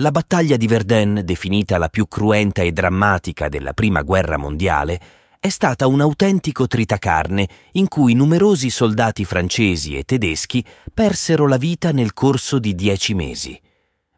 [0.00, 4.98] La battaglia di Verdun, definita la più cruenta e drammatica della Prima Guerra Mondiale,
[5.38, 11.92] è stata un autentico tritacarne in cui numerosi soldati francesi e tedeschi persero la vita
[11.92, 13.60] nel corso di dieci mesi.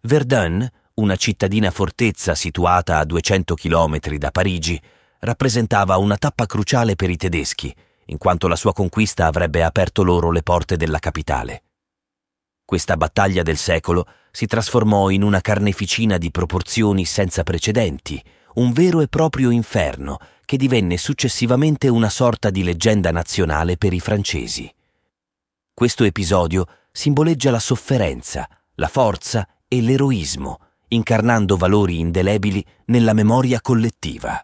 [0.03, 4.80] Verdun, una cittadina fortezza situata a 200 km da Parigi,
[5.19, 7.75] rappresentava una tappa cruciale per i tedeschi,
[8.07, 11.64] in quanto la sua conquista avrebbe aperto loro le porte della capitale.
[12.64, 18.21] Questa battaglia del secolo si trasformò in una carneficina di proporzioni senza precedenti,
[18.54, 24.00] un vero e proprio inferno che divenne successivamente una sorta di leggenda nazionale per i
[24.00, 24.75] francesi.
[25.75, 34.42] Questo episodio simboleggia la sofferenza, la forza e l'eroismo, incarnando valori indelebili nella memoria collettiva.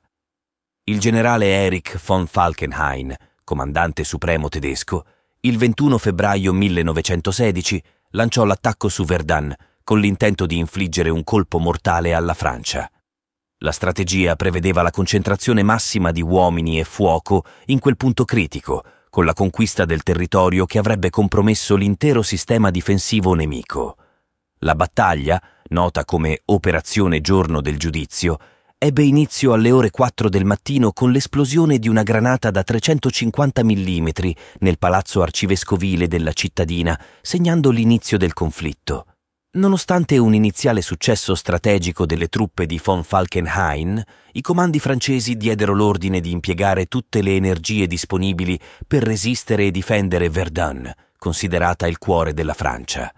[0.84, 5.04] Il generale Erich von Falkenhayn, comandante supremo tedesco,
[5.40, 9.54] il 21 febbraio 1916 lanciò l'attacco su Verdun
[9.88, 12.90] con l'intento di infliggere un colpo mortale alla Francia.
[13.60, 19.24] La strategia prevedeva la concentrazione massima di uomini e fuoco in quel punto critico, con
[19.24, 23.96] la conquista del territorio che avrebbe compromesso l'intero sistema difensivo nemico.
[24.58, 28.36] La battaglia, nota come Operazione Giorno del Giudizio,
[28.76, 34.08] ebbe inizio alle ore 4 del mattino con l'esplosione di una granata da 350 mm
[34.58, 39.07] nel palazzo arcivescovile della cittadina, segnando l'inizio del conflitto.
[39.58, 44.00] Nonostante un iniziale successo strategico delle truppe di von Falkenhayn,
[44.34, 48.56] i comandi francesi diedero l'ordine di impiegare tutte le energie disponibili
[48.86, 53.12] per resistere e difendere Verdun, considerata il cuore della Francia.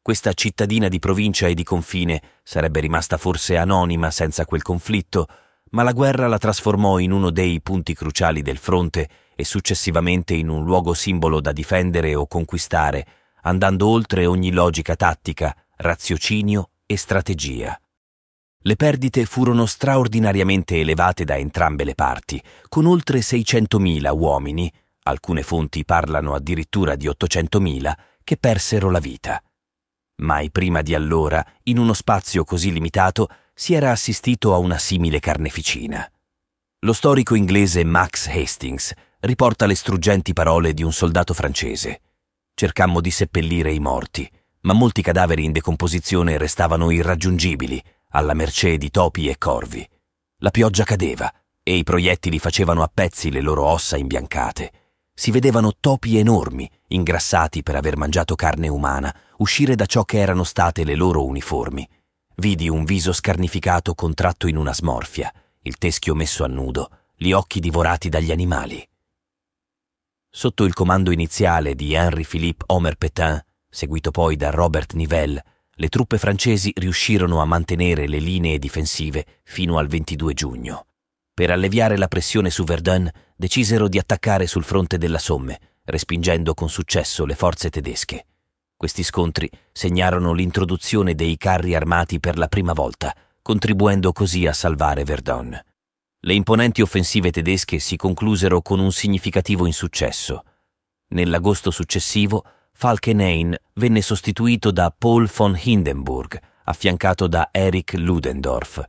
[0.00, 5.26] Questa cittadina di provincia e di confine sarebbe rimasta forse anonima senza quel conflitto,
[5.70, 10.50] ma la guerra la trasformò in uno dei punti cruciali del fronte e successivamente in
[10.50, 13.04] un luogo simbolo da difendere o conquistare,
[13.42, 17.80] andando oltre ogni logica tattica, raziocinio e strategia.
[18.62, 24.70] Le perdite furono straordinariamente elevate da entrambe le parti, con oltre 600.000 uomini,
[25.04, 29.42] alcune fonti parlano addirittura di 800.000, che persero la vita.
[30.16, 35.18] Mai prima di allora, in uno spazio così limitato, si era assistito a una simile
[35.18, 36.06] carneficina.
[36.80, 42.02] Lo storico inglese Max Hastings riporta le struggenti parole di un soldato francese.
[42.52, 44.30] Cercammo di seppellire i morti
[44.62, 49.88] ma molti cadaveri in decomposizione restavano irraggiungibili, alla mercé di topi e corvi.
[50.38, 51.32] La pioggia cadeva
[51.62, 54.72] e i proiettili facevano a pezzi le loro ossa imbiancate.
[55.14, 60.44] Si vedevano topi enormi, ingrassati per aver mangiato carne umana, uscire da ciò che erano
[60.44, 61.86] state le loro uniformi.
[62.36, 65.32] Vidi un viso scarnificato contratto in una smorfia,
[65.62, 68.82] il teschio messo a nudo, gli occhi divorati dagli animali.
[70.30, 75.42] Sotto il comando iniziale di Henri-Philippe Omer Petain, seguito poi da Robert Nivelle,
[75.80, 80.86] le truppe francesi riuscirono a mantenere le linee difensive fino al 22 giugno.
[81.32, 86.68] Per alleviare la pressione su Verdun, decisero di attaccare sul fronte della Somme, respingendo con
[86.68, 88.26] successo le forze tedesche.
[88.76, 95.04] Questi scontri segnarono l'introduzione dei carri armati per la prima volta, contribuendo così a salvare
[95.04, 95.58] Verdun.
[96.22, 100.44] Le imponenti offensive tedesche si conclusero con un significativo insuccesso.
[101.08, 102.44] Nell'agosto successivo,
[102.80, 108.82] Falkenhayn venne sostituito da Paul von Hindenburg, affiancato da Erich Ludendorff.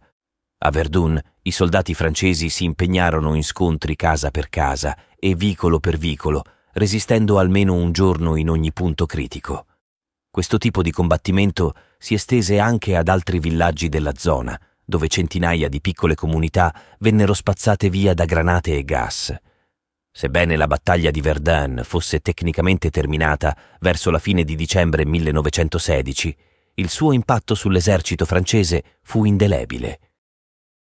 [0.60, 5.98] A Verdun i soldati francesi si impegnarono in scontri casa per casa e vicolo per
[5.98, 6.42] vicolo,
[6.72, 9.66] resistendo almeno un giorno in ogni punto critico.
[10.32, 15.82] Questo tipo di combattimento si estese anche ad altri villaggi della zona, dove centinaia di
[15.82, 19.36] piccole comunità vennero spazzate via da granate e gas.
[20.14, 26.36] Sebbene la battaglia di Verdun fosse tecnicamente terminata verso la fine di dicembre 1916,
[26.76, 30.00] il suo impatto sull'esercito francese fu indelebile.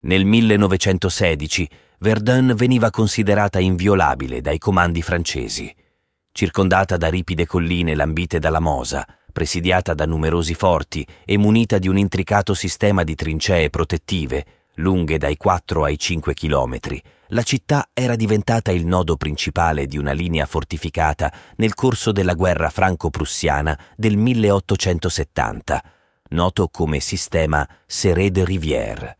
[0.01, 1.69] Nel 1916
[1.99, 5.73] Verdun veniva considerata inviolabile dai comandi francesi.
[6.31, 11.97] Circondata da ripide colline lambite dalla Mosa, presidiata da numerosi forti e munita di un
[11.97, 14.45] intricato sistema di trincee protettive,
[14.79, 20.11] lunghe dai 4 ai 5 chilometri, la città era diventata il nodo principale di una
[20.11, 25.83] linea fortificata nel corso della guerra franco-prussiana del 1870,
[26.29, 29.17] noto come sistema Serré de Rivière.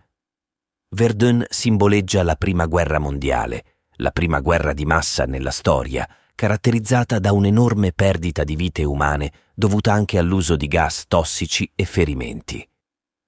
[0.90, 3.64] Verdun simboleggia la prima guerra mondiale,
[3.98, 9.94] la prima guerra di massa nella storia, caratterizzata da un'enorme perdita di vite umane dovuta
[9.94, 12.68] anche all'uso di gas tossici e ferimenti.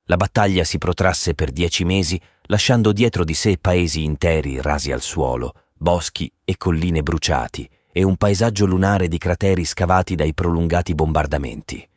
[0.05, 5.01] La battaglia si protrasse per dieci mesi, lasciando dietro di sé paesi interi rasi al
[5.01, 11.87] suolo, boschi e colline bruciati e un paesaggio lunare di crateri scavati dai prolungati bombardamenti.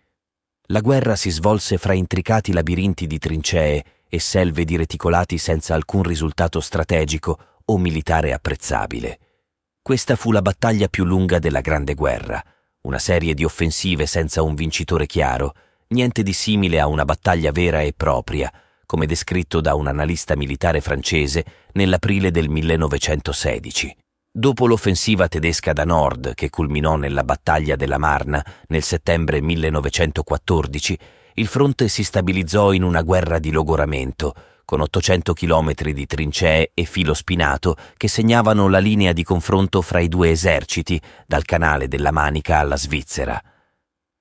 [0.69, 6.03] La guerra si svolse fra intricati labirinti di trincee e selve di reticolati senza alcun
[6.03, 9.19] risultato strategico o militare apprezzabile.
[9.83, 12.43] Questa fu la battaglia più lunga della Grande Guerra,
[12.83, 15.55] una serie di offensive senza un vincitore chiaro,
[15.89, 18.53] niente di simile a una battaglia vera e propria,
[18.87, 23.97] come descritto da un analista militare francese nell'aprile del 1916.
[24.37, 30.99] Dopo l'offensiva tedesca da nord, che culminò nella battaglia della Marna nel settembre 1914,
[31.35, 34.35] il fronte si stabilizzò in una guerra di logoramento,
[34.65, 40.01] con 800 chilometri di trincee e filo spinato che segnavano la linea di confronto fra
[40.01, 43.41] i due eserciti, dal canale della Manica alla Svizzera.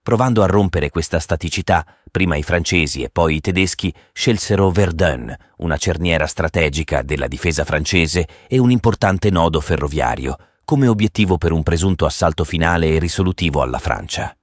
[0.03, 5.77] Provando a rompere questa staticità, prima i francesi e poi i tedeschi scelsero Verdun, una
[5.77, 10.35] cerniera strategica della difesa francese e un importante nodo ferroviario,
[10.65, 14.35] come obiettivo per un presunto assalto finale e risolutivo alla Francia.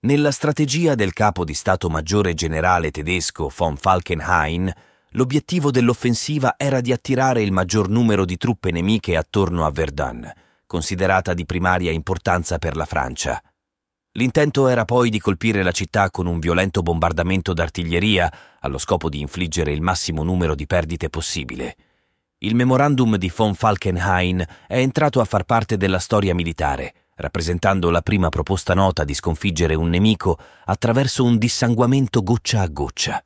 [0.00, 4.70] Nella strategia del capo di Stato Maggiore generale tedesco von Falkenhayn,
[5.12, 10.30] l'obiettivo dell'offensiva era di attirare il maggior numero di truppe nemiche attorno a Verdun,
[10.66, 13.42] considerata di primaria importanza per la Francia,
[14.16, 19.20] L'intento era poi di colpire la città con un violento bombardamento d'artiglieria, allo scopo di
[19.20, 21.76] infliggere il massimo numero di perdite possibile.
[22.38, 28.02] Il memorandum di von Falkenhayn è entrato a far parte della storia militare, rappresentando la
[28.02, 33.20] prima proposta nota di sconfiggere un nemico attraverso un dissanguamento goccia a goccia.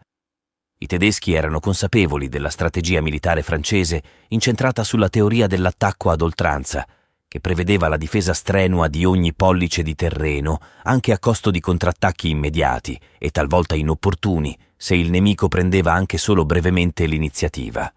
[0.79, 6.87] I tedeschi erano consapevoli della strategia militare francese incentrata sulla teoria dell'attacco ad oltranza,
[7.29, 12.31] che prevedeva la difesa strenua di ogni pollice di terreno, anche a costo di contrattacchi
[12.31, 17.93] immediati e talvolta inopportuni, se il nemico prendeva anche solo brevemente l'iniziativa.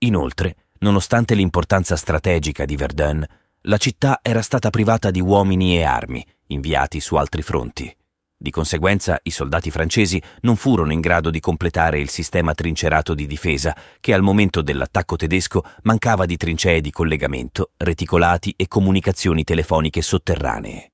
[0.00, 3.26] Inoltre, nonostante l'importanza strategica di Verdun,
[3.62, 7.96] la città era stata privata di uomini e armi, inviati su altri fronti.
[8.42, 13.28] Di conseguenza i soldati francesi non furono in grado di completare il sistema trincerato di
[13.28, 20.02] difesa che al momento dell'attacco tedesco mancava di trincee di collegamento, reticolati e comunicazioni telefoniche
[20.02, 20.90] sotterranee.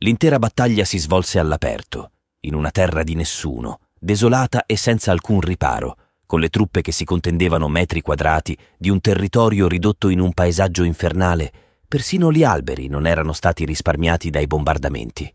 [0.00, 2.10] L'intera battaglia si svolse all'aperto,
[2.40, 5.96] in una terra di nessuno, desolata e senza alcun riparo,
[6.26, 10.82] con le truppe che si contendevano metri quadrati di un territorio ridotto in un paesaggio
[10.84, 11.50] infernale,
[11.88, 15.32] persino gli alberi non erano stati risparmiati dai bombardamenti.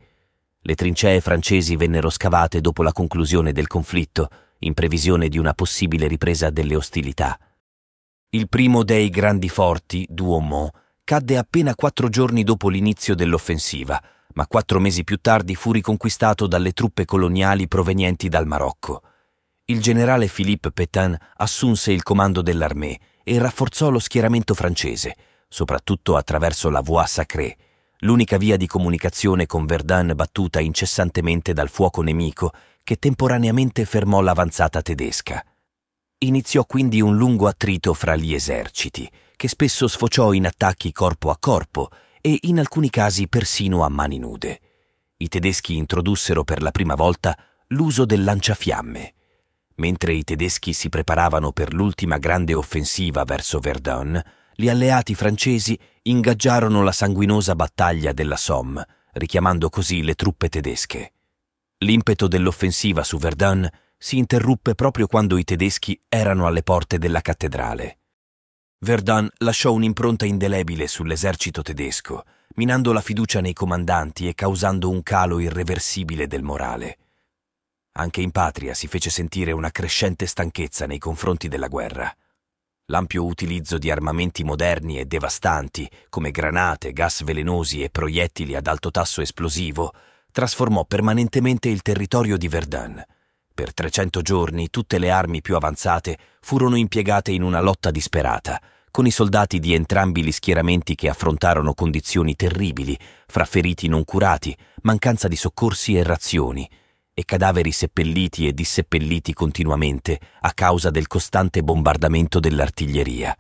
[0.66, 4.30] Le trincee francesi vennero scavate dopo la conclusione del conflitto,
[4.60, 7.38] in previsione di una possibile ripresa delle ostilità.
[8.30, 10.72] Il primo dei grandi forti, Douaumont,
[11.04, 14.02] cadde appena quattro giorni dopo l'inizio dell'offensiva,
[14.36, 19.04] ma quattro mesi più tardi fu riconquistato dalle truppe coloniali provenienti dal Marocco.
[19.66, 25.16] Il generale Philippe Pétain assunse il comando dell'armée e rafforzò lo schieramento francese,
[25.50, 27.56] soprattutto attraverso la Voie Sacrée,
[28.04, 32.52] l'unica via di comunicazione con Verdun battuta incessantemente dal fuoco nemico
[32.84, 35.44] che temporaneamente fermò l'avanzata tedesca.
[36.20, 41.38] Iniziò quindi un lungo attrito fra gli eserciti, che spesso sfociò in attacchi corpo a
[41.40, 41.90] corpo
[42.22, 44.60] e in alcuni casi persino a mani nude.
[45.18, 49.14] I tedeschi introdussero per la prima volta l'uso del lanciafiamme.
[49.76, 54.22] Mentre i tedeschi si preparavano per l'ultima grande offensiva verso Verdun,
[54.56, 61.14] gli alleati francesi ingaggiarono la sanguinosa battaglia della Somme, richiamando così le truppe tedesche.
[61.80, 63.68] L'impeto dell'offensiva su Verdun
[63.98, 68.00] si interruppe proprio quando i tedeschi erano alle porte della cattedrale.
[68.80, 75.40] Verdun lasciò un'impronta indelebile sull'esercito tedesco, minando la fiducia nei comandanti e causando un calo
[75.40, 76.98] irreversibile del morale.
[77.94, 82.14] Anche in patria si fece sentire una crescente stanchezza nei confronti della guerra.
[82.94, 88.92] L'ampio utilizzo di armamenti moderni e devastanti, come granate, gas velenosi e proiettili ad alto
[88.92, 89.92] tasso esplosivo,
[90.32, 93.04] trasformò permanentemente il territorio di Verdun.
[93.52, 99.08] Per 300 giorni tutte le armi più avanzate furono impiegate in una lotta disperata, con
[99.08, 102.96] i soldati di entrambi gli schieramenti che affrontarono condizioni terribili,
[103.26, 106.70] fra feriti non curati, mancanza di soccorsi e razioni,
[107.14, 113.38] e cadaveri seppelliti e disseppelliti continuamente a causa del costante bombardamento dell'artiglieria.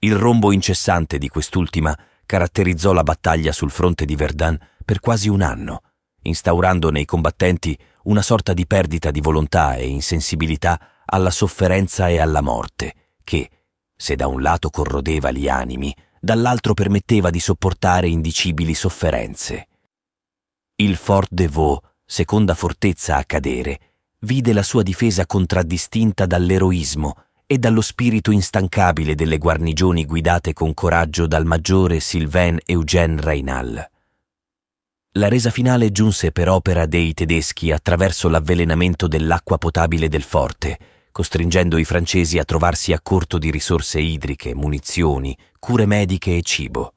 [0.00, 5.42] Il rombo incessante di quest'ultima caratterizzò la battaglia sul fronte di Verdun per quasi un
[5.42, 5.82] anno,
[6.22, 12.40] instaurando nei combattenti una sorta di perdita di volontà e insensibilità alla sofferenza e alla
[12.40, 13.50] morte, che,
[13.96, 19.68] se da un lato corrodeva gli animi, dall'altro permetteva di sopportare indicibili sofferenze.
[20.76, 23.80] Il Fort de Vaux seconda fortezza a cadere,
[24.20, 31.26] vide la sua difesa contraddistinta dall'eroismo e dallo spirito instancabile delle guarnigioni guidate con coraggio
[31.26, 33.90] dal maggiore Sylvain Eugène Reynal.
[35.16, 40.78] La resa finale giunse per opera dei tedeschi attraverso l'avvelenamento dell'acqua potabile del forte,
[41.12, 46.94] costringendo i francesi a trovarsi a corto di risorse idriche, munizioni, cure mediche e cibo.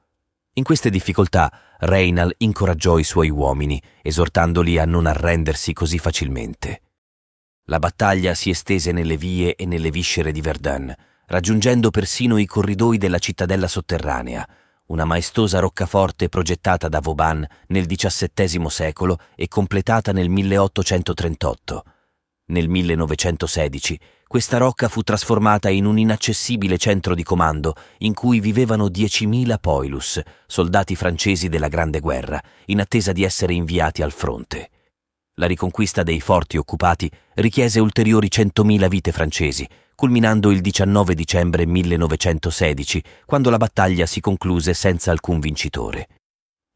[0.57, 6.81] In queste difficoltà Reynal incoraggiò i suoi uomini, esortandoli a non arrendersi così facilmente.
[7.65, 10.91] La battaglia si estese nelle vie e nelle viscere di Verdun,
[11.27, 14.47] raggiungendo persino i corridoi della cittadella sotterranea,
[14.87, 21.83] una maestosa roccaforte progettata da Vauban nel XVII secolo e completata nel 1838.
[22.45, 28.87] Nel 1916 questa rocca fu trasformata in un inaccessibile centro di comando in cui vivevano
[28.87, 34.69] 10.000 poilus, soldati francesi della Grande Guerra, in attesa di essere inviati al fronte.
[35.35, 43.03] La riconquista dei forti occupati richiese ulteriori 100.000 vite francesi, culminando il 19 dicembre 1916,
[43.25, 46.07] quando la battaglia si concluse senza alcun vincitore.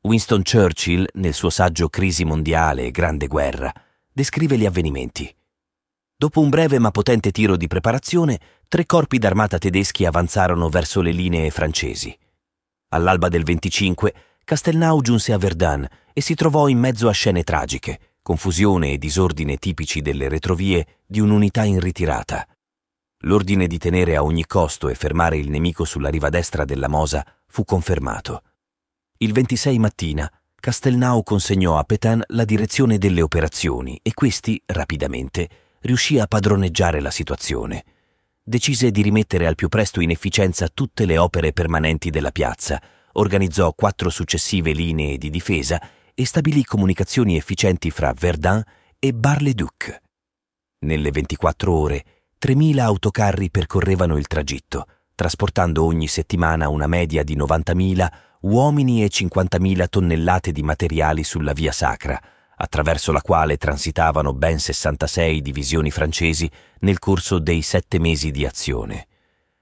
[0.03, 3.71] Winston Churchill, nel suo saggio Crisi mondiale e Grande Guerra,
[4.11, 5.31] descrive gli avvenimenti.
[6.21, 11.09] Dopo un breve ma potente tiro di preparazione, tre corpi d'armata tedeschi avanzarono verso le
[11.09, 12.15] linee francesi.
[12.89, 14.13] All'alba del 25,
[14.43, 19.57] Castelnau giunse a Verdun e si trovò in mezzo a scene tragiche, confusione e disordine
[19.57, 22.47] tipici delle retrovie di un'unità in ritirata.
[23.21, 27.25] L'ordine di tenere a ogni costo e fermare il nemico sulla riva destra della Mosa
[27.47, 28.43] fu confermato.
[29.17, 35.49] Il 26 mattina Castelnau consegnò a Petain la direzione delle operazioni e questi, rapidamente,
[35.81, 37.83] riuscì a padroneggiare la situazione.
[38.43, 42.81] Decise di rimettere al più presto in efficienza tutte le opere permanenti della piazza,
[43.13, 45.81] organizzò quattro successive linee di difesa
[46.13, 48.63] e stabilì comunicazioni efficienti fra Verdun
[48.99, 50.01] e Bar-le-Duc.
[50.79, 52.05] Nelle 24 ore
[52.43, 58.07] 3.000 autocarri percorrevano il tragitto, trasportando ogni settimana una media di 90.000
[58.41, 62.19] uomini e 50.000 tonnellate di materiali sulla via sacra,
[62.61, 66.49] attraverso la quale transitavano ben 66 divisioni francesi
[66.81, 69.07] nel corso dei sette mesi di azione.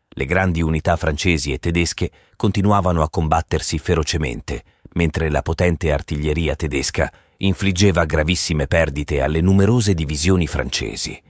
[0.10, 4.64] Le grandi unità francesi e tedesche continuavano a combattersi ferocemente,
[4.94, 11.22] mentre la potente artiglieria tedesca infliggeva gravissime perdite alle numerose divisioni francesi.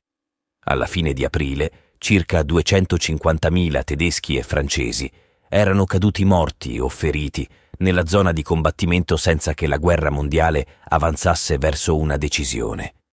[0.66, 5.12] Alla fine di aprile, circa 250.000 tedeschi e francesi
[5.50, 7.48] erano caduti morti o feriti
[7.80, 12.94] nella zona di combattimento senza che la guerra mondiale avanzasse verso una decisione.